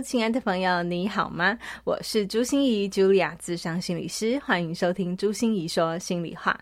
[0.00, 1.58] 亲爱的朋友，你好吗？
[1.84, 6.60] 我是朱心仪，Julia，咨商心理师，欢迎收听朱心仪说心里话。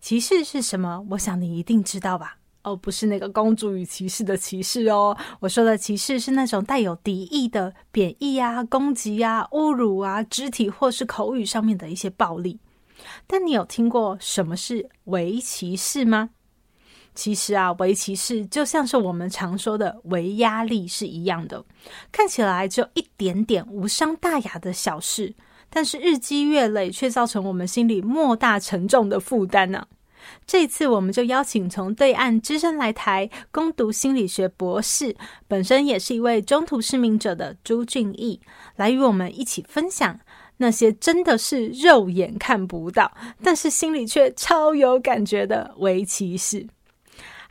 [0.00, 1.04] 歧视是什么？
[1.10, 2.38] 我想你一定知道吧？
[2.62, 12.60] 哦，不是那个公主与骑士的骑士哦，我说的歧视是那种带有敌意的贬义啊、攻击啊、侮辱啊、肢体或是口语上面的一些暴力。
[13.26, 16.30] 但你有听过什么是微歧视吗？
[17.16, 21.64] 其实啊，微歧视就像是我们常说的微压力是一样的，
[22.12, 25.34] 看起来只有一点点无伤大雅的小事，
[25.70, 29.86] 但是日积月累却造成我们心里莫大沉重的负担呢。
[30.44, 35.16] 这次我们就邀请从对岸只身来台攻读心理学博士，
[35.48, 38.40] 本身也是一位中途失明者的朱俊义，
[38.76, 40.18] 来与我们一起分享
[40.56, 43.10] 那些真的是肉眼看不到，
[43.42, 46.66] 但是心里却超有感觉的微歧视。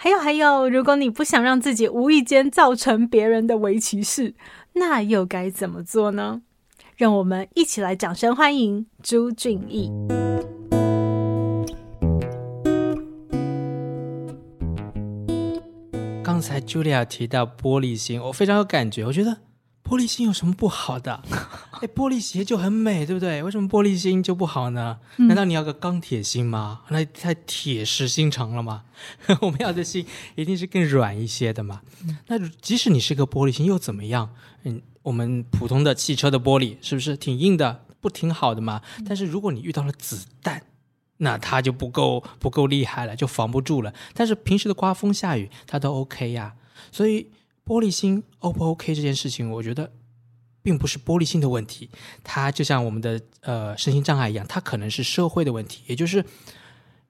[0.05, 4.35] 还有还有，如果你不想让自己无意间造成别人的微歧视，
[4.73, 6.43] 那又该怎么做呢？
[6.95, 9.91] 让我们一起来掌声欢迎朱俊义。
[16.23, 19.39] 刚才 Julia 提到玻璃心，我非常有感觉，我觉得。
[19.87, 21.21] 玻璃心有什么不好的？
[21.81, 23.43] 哎，玻璃鞋就很美，对不对？
[23.43, 24.97] 为什么玻璃心就不好呢？
[25.17, 26.81] 嗯、难道你要个钢铁心吗？
[26.89, 28.83] 那太铁石心肠了吗？
[29.41, 30.05] 我们要的心
[30.35, 31.81] 一定是更软一些的嘛。
[32.07, 34.31] 嗯、那即使你是个玻璃心又怎么样？
[34.63, 38.81] 嗯，我们普通的汽车的玻璃是不是挺硬的，不挺好的吗？
[38.97, 40.63] 嗯、但是如果你遇到了子弹，
[41.17, 43.93] 那它就不够不够厉害了，就防不住了。
[44.15, 46.55] 但是平时的刮风下雨，它都 OK 呀。
[46.91, 47.27] 所以。
[47.65, 49.91] 玻璃心 O 不 OK 这件事情，我觉得
[50.61, 51.89] 并不是玻璃心的问题，
[52.23, 56.23] 它就像我们的呃身心障碍一样，它可能是社会的问题，也就是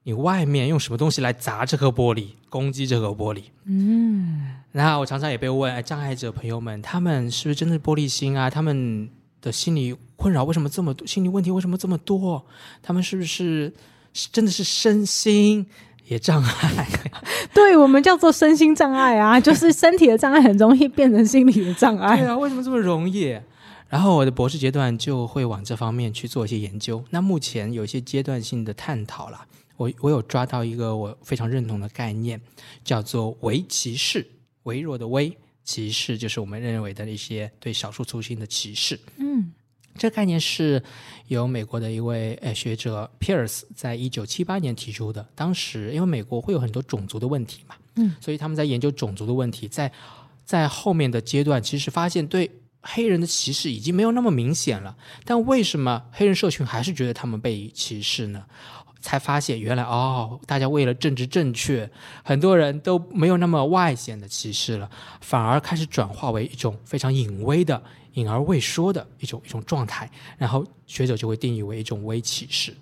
[0.04, 3.42] 你外面用什么东西来砸这颗玻璃，攻击这颗玻璃。
[3.64, 8.48] 嗯，然后我常常也被问，哎，障碍者朋友们，他们是不是真的是玻璃心啊？
[8.48, 9.10] 他们
[9.42, 11.06] 的心理困扰为什么这么多？
[11.06, 12.46] 心理问题为什么这么多？
[12.82, 13.74] 他们是不是
[14.32, 15.66] 真的是身心？
[16.08, 16.88] 也障碍，
[17.52, 22.16] 对，我们叫做身心障碍啊， 就是身体的障碍很容易变成心理的障碍。
[22.16, 23.38] 对啊，为什么这么容易？
[23.88, 27.04] 然后我的博士阶段就会往这方面去做一些研究。
[27.10, 29.46] 那目前有一些阶段性的探讨啦，
[29.76, 32.40] 我我有抓到一个我非常认同的概念，
[32.84, 34.26] 叫做微歧视，
[34.64, 38.98] 微弱的微，歧视就是我们认为的一些对少数族群的歧视。
[39.18, 39.25] 嗯。
[39.96, 40.82] 这个概念是
[41.28, 45.26] 由美国的一位诶学者 Pierce 在一九七八年提出的。
[45.34, 49.90] 当时因为美国会有很多种族的问题嘛，嗯，所以他们在研究种族的问题，在
[50.44, 52.50] 在后面的阶段，其实发现对
[52.82, 54.96] 黑人的歧视已经没有那么明显了。
[55.24, 58.44] 但为什么黑人社群还是觉得他们被歧视呢？
[58.98, 61.88] 才发现原来哦，大家为了政治正确，
[62.24, 64.90] 很多人都没有那么外显的歧视了，
[65.20, 67.80] 反而开始转化为一种非常隐微的。
[68.16, 72.74] 隐而未说的一种一种状态，然后学者就会定义为一种微歧视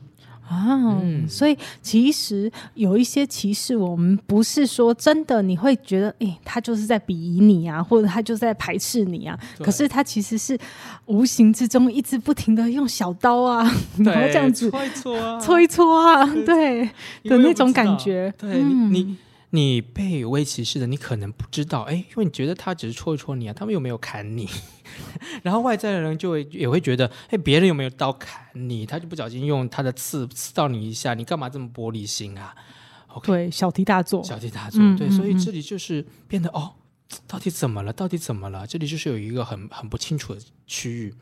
[0.49, 0.99] 啊。
[1.01, 9.39] 嗯，所以其实有一些歧视，我们不是说真的，你会觉得，哎，他就是在鄙夷你啊，或者他就是在排斥你啊。
[9.59, 10.59] 可是他其实是
[11.07, 13.63] 无形之中一直不停的用小刀啊，
[13.97, 16.85] 对然后这样子搓一搓啊，搓一搓啊，对
[17.25, 18.33] 的那种感觉。
[18.37, 19.03] 对、嗯、你。
[19.03, 19.17] 你
[19.55, 24.49] 你被微歧视的，你可能不知道，哎，因为你觉得他只是戳一戳你啊，他们又没有砍你，
[25.43, 32.55] 然后外在的人就会也会觉得，哎，别人有没有刀砍你，他就不小心用他的刺刺到你一下，你干嘛这么玻璃心啊
[33.09, 36.75] ？Okay, 对，小题大做，小题大做，嗯、对，所以这里就是变得哦，
[37.27, 37.93] 到底怎么了？
[37.93, 38.67] 到底怎么了？
[38.67, 41.15] 这里就是有一个很很不清楚的区域。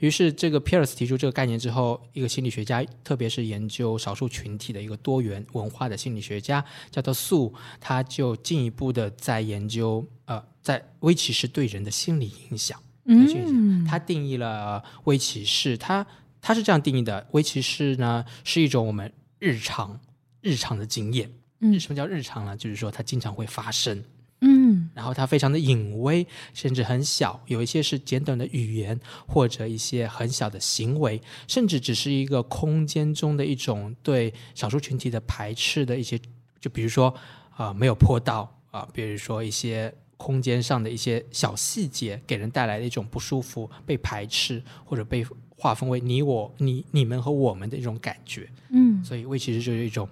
[0.00, 12.80] 于是，这个 Pierce 提出这个概念之后，一个心理学家，特别是研究少数群体的一个多元文化的心理学家，叫做素，他就进一步的在研究，呃，在微歧视对人的心理影响。
[13.12, 16.06] 嗯，他定义了微歧视，他
[16.40, 20.00] 他是这样定义的：微歧视呢是一种我们日常
[20.40, 21.30] 日常的经验。
[21.60, 22.56] 嗯，什么叫日常呢？
[22.56, 24.02] 就是说它经常会发生。
[24.42, 36.18] 嗯，然后它非常的隐微，甚至很小，有一些是简短的语言，或者一些很小的行为，甚至只是一个空间中的一种对少数群体的排斥的一些，
[36.58, 37.08] 就比如说
[37.50, 45.24] 啊、呃、没有坡道啊、呃，比如说一些空间上的一些小细节，给人带来的一种不舒服、被排斥或者被
[45.56, 48.46] 划分为你我、你你们和我们的一种感觉。
[48.68, 50.06] 嗯，所以微其实就是一种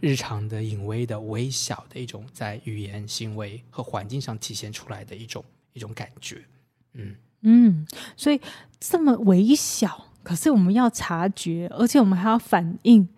[0.00, 6.44] 日常的、隐微的、微小的一种在语言、行为和环境上体现出来的一种一种感觉。
[6.92, 7.86] 嗯嗯，
[8.18, 8.38] 所以
[8.78, 13.08] 这么微小，可是我们要察觉，而且我们还要反应，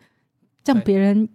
[0.64, 1.28] 让别人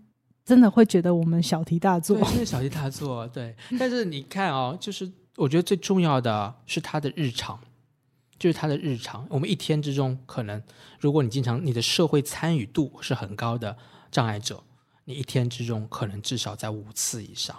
[0.46, 2.18] 真的会觉得我们小题大做。
[2.22, 3.56] 真的小题大做，对。
[3.80, 7.60] 但是你看哦，就是我觉得最重要的是他的日常，
[8.38, 9.26] 就是他的日常。
[9.30, 10.62] 我们一天之中，可能
[11.00, 13.78] 如果你经常你的社会参与度是很高的
[14.10, 14.62] 障碍者，
[15.06, 17.56] 你一天之中可能至少在五次以上，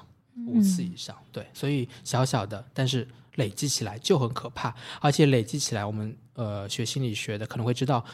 [0.47, 1.17] 五次以上。
[1.31, 3.09] 对，所以小小的，但是。
[3.37, 8.05] 累积起来就很可怕，而且累积起来，我们呃学心理学的可能会知道，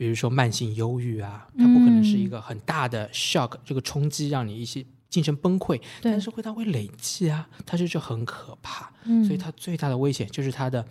[0.00, 8.90] 比如说慢性忧郁啊，它不可能是一个很大的 shock，这个冲击让你一些精神崩溃，但是会它会累积啊，它就就很可怕，
[9.26, 10.82] 所以它最大的危险就是它的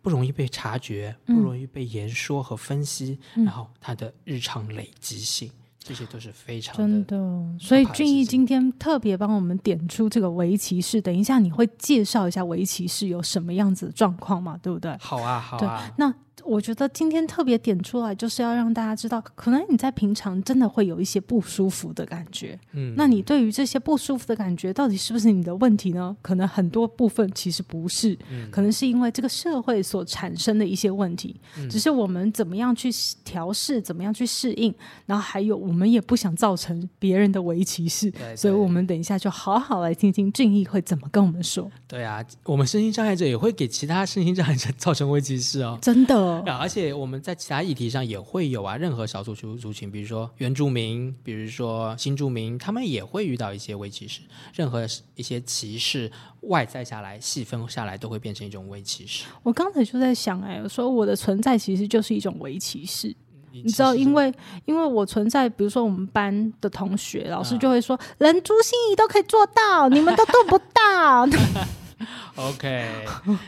[0.00, 5.50] 不容易被察觉，不容易被言说和分析，然后它的日常累积性。
[5.86, 10.98] 这些都是非常的真的，所以俊逸今天特别帮我们点出这个微歧视。
[10.98, 14.56] 等一下你会介绍一下微歧视有什么样子的状况嘛？
[14.62, 14.96] 对不对？
[14.98, 15.92] 好啊，好啊。
[15.98, 22.58] 那我觉得今天特别点出来，就是要让大家知道，可能你在平常真的会有一些不舒服的感觉。
[22.72, 26.16] 嗯，那你对于这些不舒服的感觉，到底是不是你的问题呢？
[26.22, 31.40] 可能很多部分其实不是，嗯、可能是因为这个社会所产生的一些问题。
[31.58, 32.90] 嗯、只是我们怎么样去
[33.24, 34.74] 调试，怎么样去适应，
[35.06, 41.70] 然后还有我们也不想造成别人的微歧视，对对，所以我们等一下就好好来听听俊逸会怎么跟我们说。
[41.86, 46.33] 对啊，我们身心障碍者也会给其他身心障碍者造成微歧视哦，真的。
[46.42, 54.20] 而且我们在其他议题上也会有啊，任何少数族族群，比如说原住民，比如说新住民，他们也会遇到一些微歧视。
[54.54, 56.10] 任何一些歧视
[56.42, 59.24] 外在下来细分下来，都会变成一种微歧视。
[59.42, 63.14] 我刚才就在想，哎，我说我的存在其实就是一种微歧视。
[63.52, 64.34] 你知道，因为
[64.64, 71.24] 因为我存在，比如说我们班的同学，老师就会说，连朱心怡都可以做到，你们都做不到。
[72.36, 72.88] OK，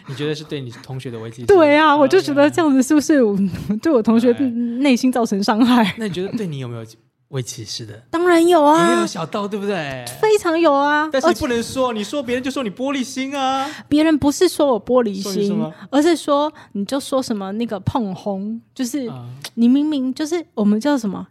[0.06, 1.44] 你觉得是对你同学的危机？
[1.46, 3.20] 对啊，我就觉得这样子是不是
[3.82, 4.32] 对我同学
[4.78, 5.94] 内心造成伤害？
[5.98, 6.84] 那你觉得对你有没有
[7.28, 8.00] 危机是的？
[8.10, 10.04] 当然有啊，也有小刀对不对？
[10.20, 13.68] 非常有啊，但是不能说，你说别人就说你玻璃心啊。
[13.88, 15.60] 别人不是说我玻璃心，
[15.90, 19.10] 而是说你就说什么那个碰红，就是
[19.54, 21.26] 你明明就是我们叫什么？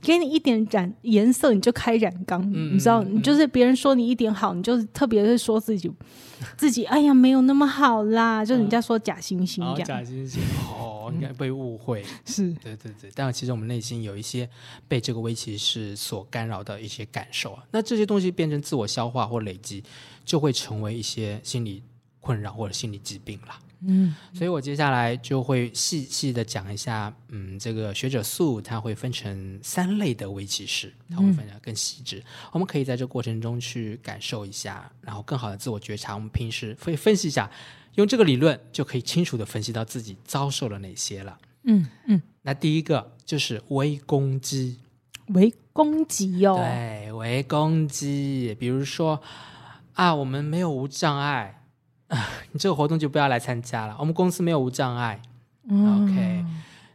[0.00, 3.02] 给你一点染颜色，你就开染缸，嗯、你知道？
[3.02, 5.90] 嗯、你就是别人说你一点好，你就特别是说自己，
[6.56, 9.72] 自己哎呀没有那么好啦，嗯、就人家说假惺惺这样。
[9.72, 10.38] 哦、假惺惺
[10.70, 12.02] 哦，应该被误会。
[12.02, 14.48] 嗯、是对对对，但其实我们内心有一些
[14.88, 19.82] 被这个微歧视所干扰的一些感受啊，那这些东西变成自我消化或累积，
[20.24, 21.82] 就会成为一些心理
[22.20, 23.54] 困扰或者心理疾病了。
[23.86, 32.18] 嗯，所以我接下来就会细细的讲一下，嗯，这个学者素它会分成三类的微歧视，它会分得更细致。
[32.18, 36.14] 嗯、我们可以在这过程中去感受一下，然后更好的自我觉察。
[36.14, 37.50] 我们平时会分析一下，
[37.94, 41.38] 用这个理论就可以清楚的分析到自己遭受了哪些了。
[41.64, 44.78] 嗯嗯，那第一个就是微攻击，
[45.28, 49.20] 微攻击哟、哦，对，微攻击，比如说
[49.94, 51.60] 啊，我们没有无障碍。
[52.54, 53.96] 啊，你这个活动就不要来参加了。
[53.98, 55.20] 我们公司没有无障碍。
[55.68, 56.44] 嗯、OK，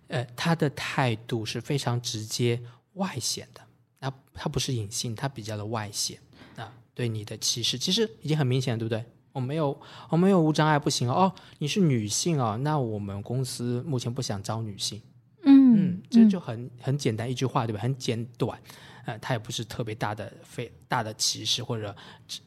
[0.07, 2.61] 呃，他的态度是非常直接、
[2.93, 3.61] 外显的。
[3.99, 6.17] 那他不是隐性，他比较的外显。
[6.55, 9.03] 啊，对你的歧视其实已经很明显了，对不对？
[9.31, 9.77] 我没有，
[10.09, 11.33] 我没有无障碍不行哦。
[11.57, 15.01] 你是女性哦，那我们公司目前不想招女性。
[15.43, 17.79] 嗯嗯，这就很很简单一句话，对吧？
[17.81, 18.59] 很简短。
[19.05, 21.95] 呃，它也不是特别大的、非大的歧视或者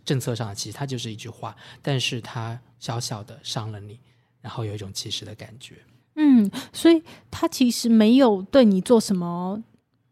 [0.05, 3.99] 政策上的歧视，它就是一句话，但是它小小的伤了你，
[4.41, 5.77] 然后有一种歧视的感觉。
[6.15, 9.63] 嗯，所以他其实没有对你做什么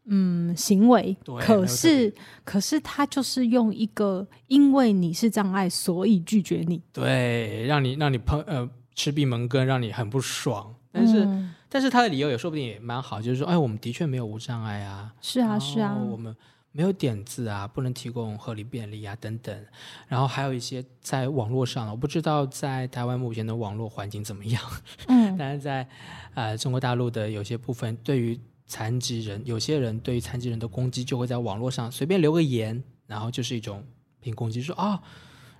[0.05, 11.23] 嗯行为，对可是可是他就是用一个因为你是障碍，所以拒绝你，对，让你让你碰呃吃闭门羹，让你很不爽，但是。
[11.25, 16.35] 嗯但是他的理由也说不定也蛮好，就是说，哎，我们的确没有无障碍啊，是啊是啊，我们
[16.73, 19.65] 没有点字啊，不能提供合理便利啊等等。
[20.09, 24.61] 然后还有一些在网络上，我不知道在台湾目前的网络环境怎么样，
[25.07, 25.87] 嗯，但是在
[26.33, 28.37] 呃中国大陆的有些部分，对于
[28.67, 33.81] 残疾人，有些人对于残疾人的攻击，就会在网络上随便留个言，然后就是一种
[34.19, 34.99] 凭攻击，说啊、哦，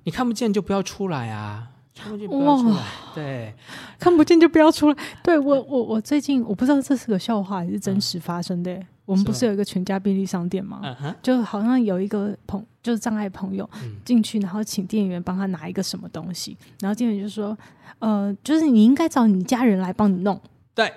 [0.04, 1.72] 你看不见就不要出来啊。
[1.94, 2.84] 看不见不要出来，哇
[3.14, 3.54] 对，
[4.00, 4.98] 看不见就不要出来。
[5.22, 8.72] 对我，我我最近我不知道这是个笑话还是真实发生的。
[8.74, 10.80] 嗯、我们不是有一个全家便利商店吗？
[10.84, 13.70] 嗯、就好像有一个朋，就是障碍朋友
[14.06, 17.58] 进去，嗯、然后请店员帮他拿一个什么东西，然后店员就说
[18.00, 20.40] ：“呃，就是你应该找你家人来帮你弄。”
[20.74, 20.92] 对，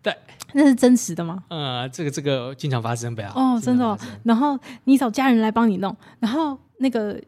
[0.00, 0.16] 对，
[0.52, 1.42] 那是真实的吗？
[1.48, 3.98] 呃，这个这个经常发生，不要哦，真的、哦。
[4.22, 7.20] 然后你找家人来帮你弄，然后那个。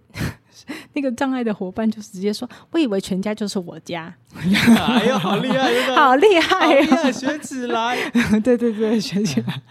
[0.94, 4.14] 那个障碍的伙伴就直接说：“我以为全家就是我家。
[4.34, 5.68] ”哎呦，好厉害！
[5.94, 6.80] 好厉害、哦！
[6.80, 7.96] 厉害，学起来！
[8.42, 9.62] 对对对，学起来。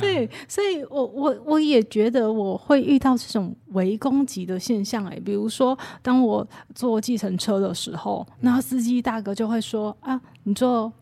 [0.00, 5.04] 对，所以我我我也觉得我会遇到这种围攻击的现象。
[5.06, 10.92] 哎，比如说，当我坐计程车的时候，然后司机大哥就会说：“啊，你坐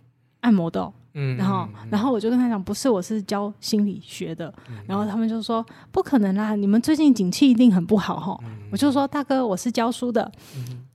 [0.41, 4.53] 按摩的、哦。”嗯，然后，然后我就跟他讲，不是，我是教心理学的。
[4.69, 8.39] 嗯、然后他们就说，不可能啦，你们最近景气一定很不好哈。
[8.45, 10.31] 嗯、我就说，大哥，我是教书的。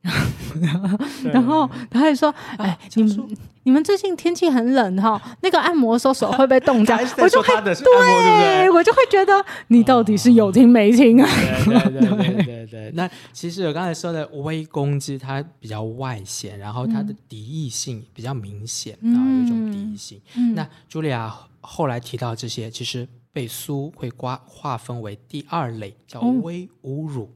[0.56, 3.38] 嗯、然后他还说，哎，啊、你们。
[3.68, 6.84] 你们最近天气很冷哈，那个按摩的时候手会不会冻？
[6.88, 11.30] 这样我就会对，我就会觉得你到底是有听没听啊？
[11.66, 12.92] 对对对对对对。
[12.96, 20.22] 那其实我刚才说的微攻击，它比较外显，然后它的敌意性比较明显，然后有一种敌意性。
[20.56, 27.34] 那茱莉亚后来提到这些，其实被苏会瓜划分为第二类，叫微侮辱。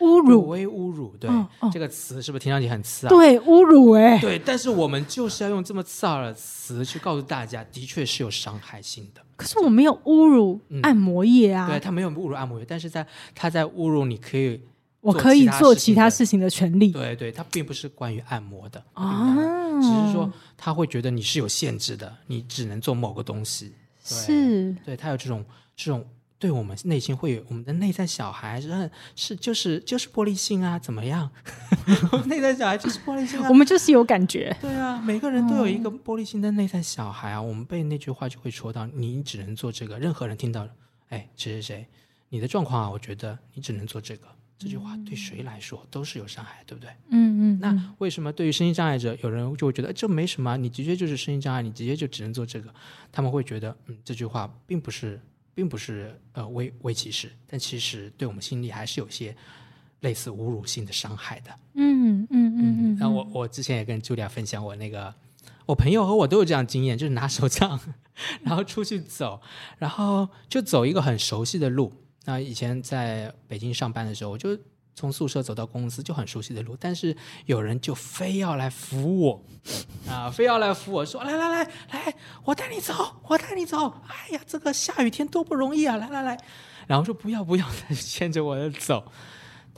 [0.00, 3.16] 侮辱，微侮辱，对、哦哦、这个词是不是听上去很刺耳？
[3.16, 9.20] 对，侮辱、欸，哎，对，但是我们就是要用这么刺耳的词去告诉大家，的确是有伤害性的。
[9.36, 14.60] 可是我没有侮辱按摩业啊，嗯、对他没有侮辱按摩业，但是在他在侮辱你可以，
[15.00, 16.90] 我可以做其他事情的权利。
[16.90, 19.36] 对对，他并不是关于按摩的啊，
[19.80, 23.72] 只是说他会觉得你是有限制的，你只能做某个东西。
[24.04, 25.44] 是，对他有这种
[25.76, 26.04] 这种。
[26.38, 31.28] 对我们内心会有我们的内在小孩是是就是就是玻璃心啊，怎么样？
[32.26, 34.56] 内在小孩就是玻璃心啊，我们就是有感觉。
[34.60, 37.38] 对啊，每个人都有一个玻璃心的内在小孩啊。
[37.38, 39.98] 嗯、我们被那句话就会戳到，你只能做这个。
[39.98, 40.64] 任何人听到，
[41.08, 41.86] 哎，谁谁谁，
[42.28, 44.28] 你的状况啊，我觉得你只能做这个。
[44.58, 46.90] 这句话对谁来说都是有伤害，对不对？
[47.10, 47.58] 嗯嗯。
[47.60, 52.72] 那为什么对于身心障碍者，有人就会觉得这没什么，你直接就是身心障碍，你直接就只能做这个？
[53.10, 55.20] 他们会觉得，嗯，这句话并不是。
[55.58, 59.36] 并不是呃微微歧视，但其实对我们心里还是有些
[60.02, 61.50] 类似侮辱性的伤害的。
[61.74, 62.96] 嗯嗯嗯嗯。
[62.96, 65.12] 然后我我之前也跟茱莉亚分享我那个，
[65.66, 67.80] 我朋友和我都有这样经验，就是拿手杖，
[68.46, 69.42] 然后出去走，
[69.78, 71.92] 然后就走一个很熟悉的路。
[72.24, 74.56] 那以前在北京上班的时候，我就。
[74.98, 79.44] 从宿舍走到公司就很熟悉的路，但是有人就非要来扶我，
[80.08, 82.14] 啊，非要来扶我说，来来来来，
[82.44, 82.92] 我带你走，
[83.28, 83.94] 我带你走。
[84.08, 85.96] 哎呀，这个下雨天多不容易啊！
[85.98, 86.36] 来来来，
[86.88, 87.64] 然后说不要不要，
[87.94, 89.04] 牵着我的走。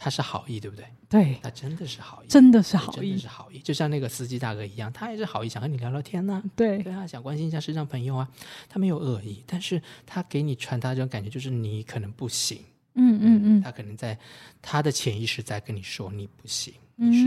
[0.03, 0.87] 他是好意，对不对？
[1.11, 3.59] 对，他真的是好意，真的是好意，真的是好意。
[3.59, 6.43] 就像那个司机大哥一样，他也是好意，想和你聊聊天呢、啊。
[6.57, 8.27] 对，对啊，想关心一下身上朋友啊，
[8.71, 12.65] 他没有恶意，但是他给你传达这种感觉，就是你可能不行。
[12.95, 14.19] 嗯嗯嗯，他可能在
[14.61, 17.25] 他的潜意识在跟你说你不行，你是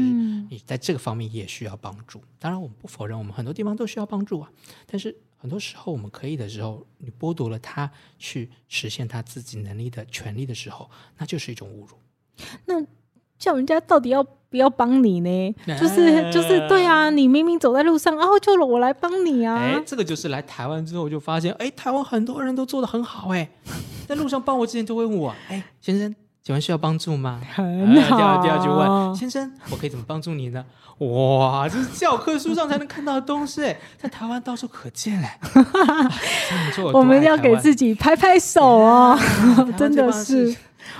[0.50, 2.22] 你在这个方面也需要帮助。
[2.40, 4.50] 当然，我们不否认我们很多地方都需要帮助啊。
[4.86, 7.90] 但是很多时候我们可以的时候，你剥夺了他
[8.20, 11.98] 去实现他自己能力的权利的时候，那就是一种侮辱。
[12.66, 12.86] 那
[13.40, 15.56] 叫人家到底要不要帮你呢？
[15.80, 19.56] 就是就是对啊，你明明走在路上，然后就我来帮你啊。
[19.56, 23.50] 哎，这个就是来台湾之后就发现，哎，台湾很多人都做的很好，哎。
[24.08, 28.18] 在路上帮我之前就会问我：“哎，先生，请问需要帮助吗？”很好。
[28.18, 30.64] 第二第二句问：“先生，我可以怎么帮助你呢？”
[31.00, 33.62] 哇，这是教科书上才能看到的东西，
[33.98, 35.28] 在台湾到处可见嘞。
[36.94, 39.18] 我们要给自己拍拍手哦！
[39.76, 40.56] 真的是。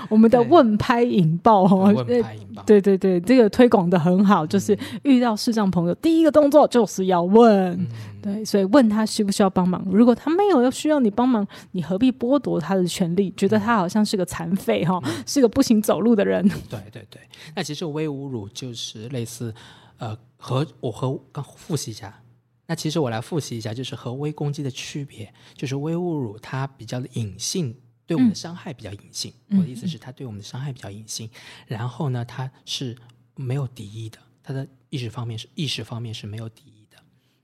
[0.08, 7.86] 我们的问拍引爆哦，问拍引爆，对对对，这个推广的很好，就是遇到视障朋友，第一个动作就是要问，
[8.24, 9.84] 对，所以问他需不需要帮忙。
[9.90, 13.30] 如果他没有要需要你帮忙，你何必剥夺他的权利？
[13.32, 16.42] 觉得他好像是个残废哈，是个不行走路的人。
[16.70, 17.20] 对对对，
[17.54, 19.54] 那其实微侮辱就是类似，
[19.98, 22.22] 呃，和我和刚复习一下，
[22.66, 27.76] 那其实我来复习一下，就是和微攻击的区别，就是微侮辱它比较的隐性。
[28.06, 31.26] 对我们的伤害比较隐性，嗯、我的意思是，它对我们的伤害比较隐性。
[31.26, 31.30] 嗯、
[31.68, 32.94] 然后呢，它是
[33.34, 36.73] 没有敌意的，它的意识方面是意识方面是没有敌意的。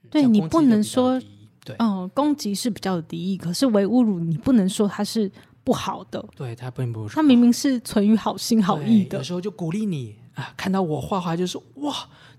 [0.09, 1.21] 对，你不能说，
[1.63, 5.31] 对，嗯，攻击是比较有敌意，可是微侮辱你不能说它是
[5.63, 6.23] 不好的。
[6.35, 9.17] 对，它并不是，它明明是存于好心好意的。
[9.17, 11.93] 有时候就鼓励你啊，看到我画画就说哇。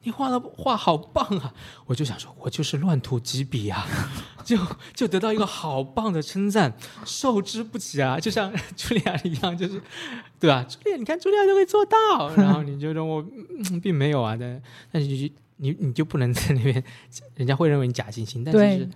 [0.04, 1.54] 你画的画好棒啊！
[1.86, 3.86] 我就想说，我就是乱涂几笔啊，
[4.44, 4.58] 就
[4.96, 8.18] 就得到一个好棒的称赞，受之不起啊！
[8.18, 9.80] 就像 茱莉亚一样，就是
[10.40, 10.66] 对吧？
[10.68, 13.24] 茱莉亚，你看茱莉亚就可以做到，然后你觉得我、
[13.70, 15.30] 嗯、并没有啊，但但是
[15.62, 16.84] 你你你就不能在那边，
[17.36, 18.90] 人家会认为你假惺惺，但其实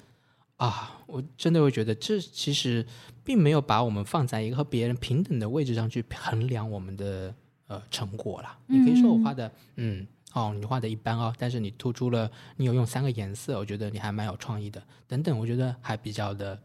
[0.56, 2.85] 啊，我真的会觉得这其实
[3.23, 7.32] 并没有把我们放在一个和别人平等的位置上去衡量我们的
[7.68, 8.58] 呃成果啦。
[8.66, 9.46] 你可以说我画的，
[9.76, 16.61] 嗯，嗯，哦，你画的一般哦，但是你突出了，你有用三个颜色，我觉得你还蛮有创意的，等等，我觉得还比较的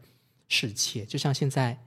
[0.48, 1.04] 适切。
[1.04, 1.78] 就像现在。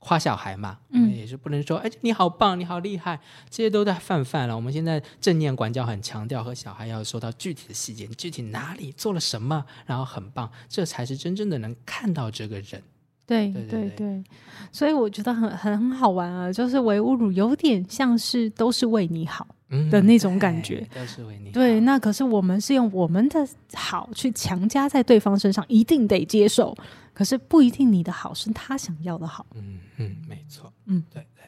[0.00, 4.56] 夸小孩嘛，嗯，也是不能说，哎，你好棒，你好厉害，这些都在泛泛了。
[4.56, 12.82] 我们现在正念管教很强调和小孩要说到具体的细节，你具体哪里做了什么，然后很棒，这才是真正的能看到这个人。
[13.26, 14.24] 对对对，对对，
[14.72, 19.46] 所以我觉得很很很好玩啊，就是唯物乳有点像是都是为你好
[19.90, 21.50] 的那种感觉，嗯、都是为你。
[21.50, 26.76] 对，那可是我们是用我们的好去强加在对方身上，一定得接受。
[27.12, 29.46] 可是不一定你的好是他想要的好。
[29.54, 30.72] 嗯嗯，没错。
[30.86, 31.44] 嗯，对对。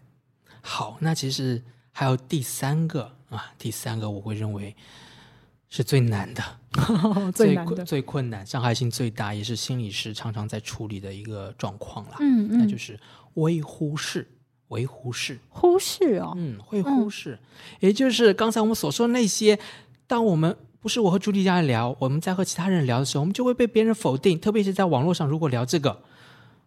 [0.60, 4.74] 好，那其实还有第三个啊，第三个我会认为
[5.68, 6.42] 是最难的，
[7.32, 12.18] 最难的、最最困难、伤害性最大，也是心理师常常在处理的一个状况啦。
[12.20, 12.98] 嗯嗯，那就是
[13.34, 14.28] 微忽视，
[14.72, 16.34] 微忽视，忽视哦。
[16.36, 17.38] 嗯，会忽视，嗯、
[17.80, 19.58] 也就是刚才我们所说的那些，
[20.06, 20.56] 当我们。
[20.82, 24.36] 不是我和朱莉家聊，我们在和其他人聊的时候，我们就会被别人否定。
[24.36, 26.02] 特别是在网络上，如果聊这个，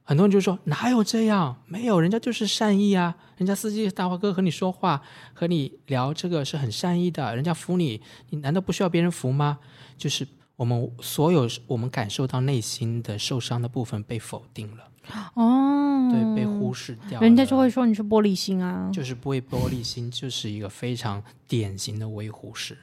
[0.06, 1.58] 很多人就说哪有这样？
[1.66, 3.14] 没有，人家就是善意啊。
[3.36, 5.02] 人家司机大华哥和你说话，
[5.34, 7.36] 和你聊这个是很善意的。
[7.36, 9.60] 人家扶你，你难道不需要别人扶吗？
[9.98, 14.88] 就是我们所有我们感受到内心的受伤的部分被否定了。
[15.36, 17.20] 哦，对，被忽视掉。
[17.22, 18.90] 人家就会说你是玻璃心啊。
[18.92, 22.78] 就是不会玻璃心，就是一个非常典型的微忽视。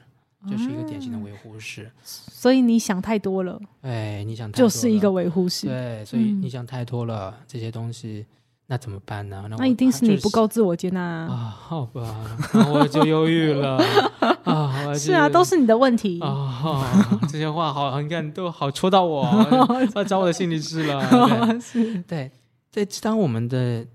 [0.45, 3.57] 就是一个典型的微忽视，所以你想太多了。
[3.79, 5.67] 哎，你想太多了就是一个微忽视。
[5.67, 8.25] 对，所以你想太多了，嗯、这些东西
[8.73, 9.45] 那怎么办呢？
[9.51, 11.27] 那，那一定是你不够自我接纳啊！
[11.29, 13.77] 就是、啊好吧，我就犹豫了
[14.45, 14.91] 啊！
[14.97, 16.27] 是啊，都是你的问题啊！
[16.27, 19.23] 啊这些话好，你看都好戳到我，
[19.93, 21.07] 要找我的心理师了。
[21.53, 22.31] 对是对，
[22.71, 23.85] 在当我们的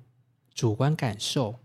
[0.55, 1.57] 主观感受，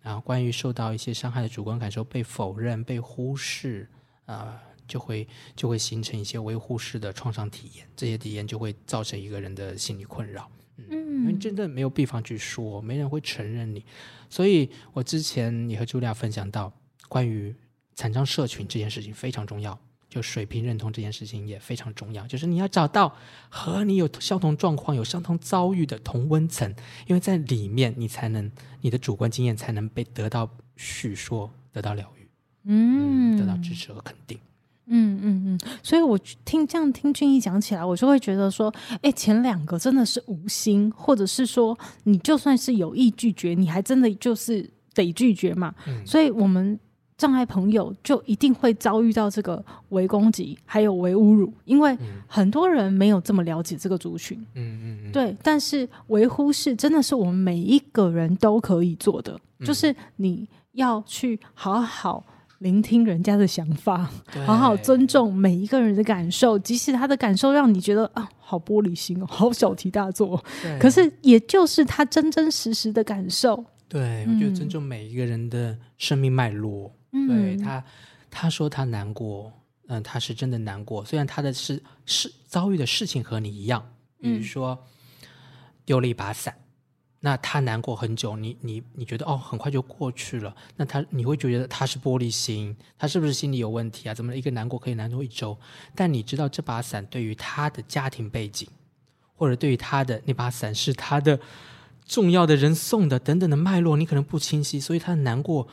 [0.00, 3.88] 然后关于受到一些伤害的主观感受被否认、被忽视。
[4.24, 10.50] 啊、呃，就会就会形成一些微忽视的创伤体验，这些体验就会造成一个人的心理困扰。
[10.76, 13.84] 嗯，嗯因为真的没有地方去说，没人会承认你。
[14.28, 16.72] 所以我之前也和茱莉亚分享到，
[17.08, 17.54] 关于
[17.94, 23.16] 残障社群这件事情非常重要，就水平认同这件事情也非常重要，就是你要找到
[23.48, 26.74] 和你有相同状况、有相同遭遇的同温层，
[27.06, 32.28] 因为在里面你才能你的主观经验才能被得到叙说，得到疗愈。
[32.64, 34.38] 嗯，得到支持和肯定。
[34.88, 38.72] 嗯嗯嗯，所以我听这样听俊逸讲起来，我就会觉得说，
[39.02, 45.74] 哎，前两个真的是无心，或者是说你就算是有意拒绝，你还真的就是得拒绝嘛。
[45.88, 46.78] 嗯、所以，我们
[47.18, 51.96] 障碍朋友就一定会遭遇到这个围攻击，还有围侮辱，因为
[52.28, 54.38] 很多人没有这么了解这个族群。
[54.54, 55.36] 嗯嗯嗯，对。
[55.42, 62.24] 但是维护是真的是我们每一个人都可以做的，嗯、就是你要去好好。
[62.58, 64.10] 聆听人家的想法，
[64.46, 70.42] 好好尊重每一个人的感受，即使他的感受让你觉得啊，好玻璃心哦， 好小题大做。
[70.80, 73.64] 可是，也就是他真真实实的感受。
[73.88, 76.92] 对，我觉得尊重每一个人的生命脉络。
[77.12, 77.84] 嗯、对他，
[78.30, 79.52] 他说他难过，
[79.88, 81.04] 嗯，他是真的难过。
[81.04, 83.86] 虽然他的事事遭遇的事情和你一样，
[84.20, 84.78] 比如说
[85.84, 86.54] 丢了一把伞。
[87.20, 90.54] 那他难过很久，你你你觉得哦，很快就过去了。
[90.76, 94.14] 那他你会觉得他是玻璃心，他是不是心理有问题啊？
[94.14, 95.58] 怎么一个难过可以难过一周？
[95.94, 98.68] 但你知道这把伞对于他的家庭背景，
[99.34, 101.40] 或者对于他的那把伞是他的
[102.04, 105.66] 重要的人送的等等的脉络，你可能不清晰，所以他的难过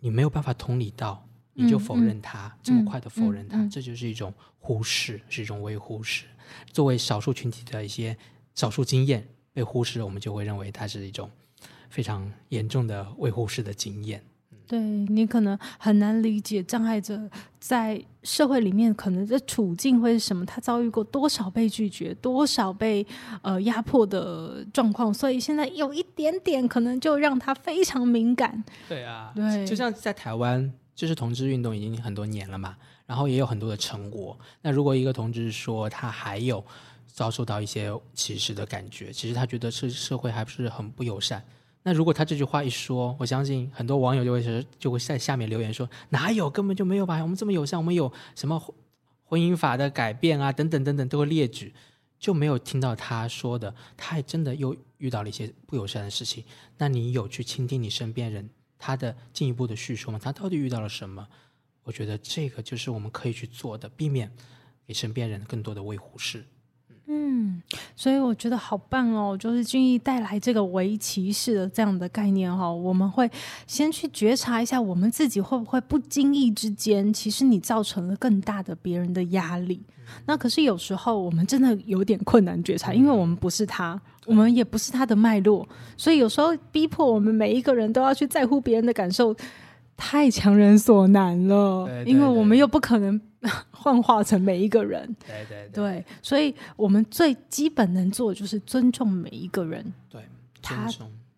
[0.00, 6.26] 你没有办法同理到，你就否认他，这么快的否认他，嗯嗯、这就是一种忽视，是一种微忽视。
[6.70, 8.16] 作为少数群体的一些
[8.54, 9.26] 少数经验。
[9.56, 11.30] 被忽视，我们就会认为它是一种
[11.88, 14.22] 非常严重的未忽视的经验。
[14.66, 17.18] 对，你可能很难理解障碍者
[17.58, 23.06] 在社会里面可能的处境会是什么，他遭遇过多少被拒绝，多少被
[23.40, 28.62] 呃压迫的状况，所以现在有一点点可能就让他非常敏感。
[28.86, 34.38] 对啊，对，就像在台湾，就是同志运动已经很多年了嘛，然后也有很多的成果。
[34.60, 36.62] 那如果一个同志说他还有。
[37.16, 41.42] 遭受到一些歧视的感觉，其实他觉得是社会还不是很不友善。
[41.82, 47.22] 那如果他这句话一说，我相信很多网友就会是就会在下面留言说：“哪有，根本就没有吧？
[47.22, 48.60] 我们这么友善，我们有什么
[49.24, 51.72] 婚姻法的改变啊，等等等等，都会列举，
[52.18, 56.44] 就没有听到他说的，他还真的又遇到了一些不友善的事情。
[56.76, 60.20] 那你有去倾听你身边人他的进一步的叙述吗？
[60.22, 61.26] 他到底遇到了什么？
[61.82, 64.30] 我觉得这个就是我们可以去做的，避免
[64.86, 66.44] 给身边人更多的微忽视。
[67.08, 67.62] 嗯，
[67.94, 73.30] 所以我觉得好棒哦，就是俊逸带来这个围棋式的这样的概念哈、哦，我们会
[73.66, 79.80] 先去觉察一下我们自己会不会不经意之间，其实你造成了更大的别人的压力。
[80.24, 89.34] 那可是有时候我们真的有点困难觉察，因为我们不是他，我们也不是他的脉络，所以有时候逼迫我们每一个人都要去在乎别人的感受。
[89.96, 93.18] 太强人所难了，对对对，因为我们又不可能
[93.72, 95.16] 幻化成每一个人。
[95.26, 99.84] 对对对，对，所以我们最基本能做的就是尊重每一个人。
[100.10, 100.20] 对，
[100.60, 100.86] 他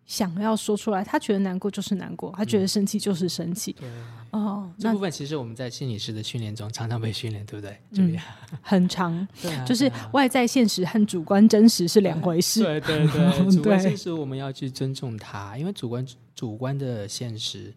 [0.05, 3.71] 想要说出来，他觉得难过就是难过，他觉得生气就是生气。
[3.73, 3.87] 对
[4.31, 7.77] 哦，这部分其实我们在心理师的训练中常常被训练，对不对？
[7.93, 8.15] 嗯，
[8.61, 9.27] 很长。
[9.41, 12.61] 对啊，就是外在现实和主观真实是两回事。
[12.63, 17.73] 对对 对，主观现实我们要去尊重它，因为主观主观的现实。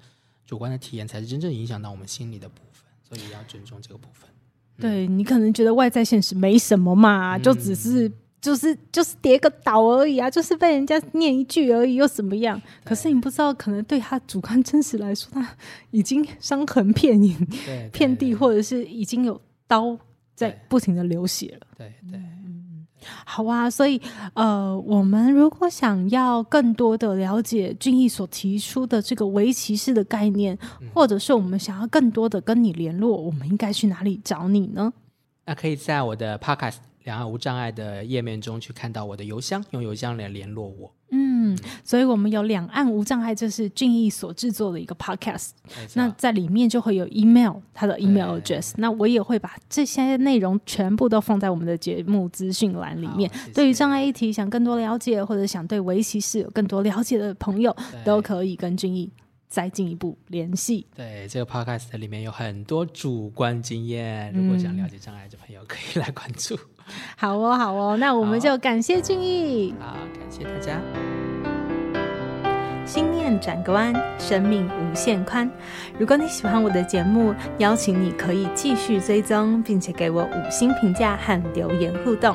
[0.53, 4.29] 主观的体验才是真正影响到我们心理的部分，所以要尊重这个部分。
[4.77, 12.61] 嗯、对，你可能觉得外在现实没什么嘛，嗯、就只是就是就是跌个倒而已啊，就是被人家念一句而已，又怎么样？
[12.85, 15.57] 可是你不知道，可能对他主观真实来说，他
[15.91, 17.35] 已经伤痕遍影、
[17.91, 19.97] 遍地，或者是已经有刀
[20.35, 21.67] 在不停的流血了。
[21.79, 22.21] 对对。
[22.21, 22.21] 对
[23.25, 24.01] 好啊，所以
[24.35, 34.93] 呃，我们如果想要更多的了解俊逸所提出的这个围棋式的概念，嗯、或者是我们想要更多的跟你联络，我们应该去哪里找你呢？
[35.45, 40.93] 那可以在我的 Podcast 两岸无障碍的页面中去看到我的邮箱，用邮箱来联络我。
[41.15, 45.51] 嗯，所以我们有两岸无障碍，这是俊逸所制作的一个 podcast。
[45.95, 48.73] 那在里面就会有 email，他的 email address。
[48.79, 53.31] 那我也会把这些内容全部都放在我们的节目资讯栏里面。
[53.35, 53.53] 谢谢。
[53.53, 59.11] 对于障碍议题想更多了解，或者想对围棋士有更多了解的朋友，都可以跟俊毅
[59.53, 60.87] 再进一步联系。
[60.97, 66.59] 对，这个 podcast 里面有很多主观经验，如果想了解障碍的朋友，可以来关注。
[67.19, 69.75] 好哦，好哦，那我们就感谢俊逸。
[69.79, 70.81] 好，感谢大家。
[72.87, 75.49] 心念转个弯，生命无限宽。
[75.99, 82.35] 如果你喜欢我的节目，邀请你可以继续追踪，并且给我五星评价和留言互动。